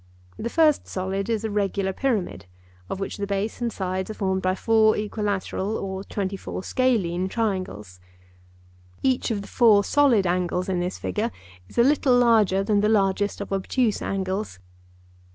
The 0.39 0.49
first 0.49 0.87
solid 0.87 1.29
is 1.29 1.43
a 1.43 1.51
regular 1.51 1.93
pyramid, 1.93 2.47
of 2.89 2.99
which 2.99 3.17
the 3.17 3.27
base 3.27 3.61
and 3.61 3.71
sides 3.71 4.09
are 4.09 4.15
formed 4.15 4.41
by 4.41 4.55
four 4.55 4.97
equilateral 4.97 5.77
or 5.77 6.03
twenty 6.03 6.35
four 6.35 6.63
scalene 6.63 7.29
triangles. 7.29 7.99
Each 9.03 9.29
of 9.29 9.43
the 9.43 9.47
four 9.47 9.83
solid 9.83 10.25
angles 10.25 10.67
in 10.67 10.79
this 10.79 10.97
figure 10.97 11.29
is 11.69 11.77
a 11.77 11.83
little 11.83 12.17
larger 12.17 12.63
than 12.63 12.81
the 12.81 12.89
largest 12.89 13.41
of 13.41 13.53
obtuse 13.53 14.01
angles. 14.01 14.57